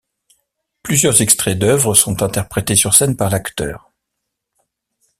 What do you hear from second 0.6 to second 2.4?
Plusieurs extraits d'œuvres sont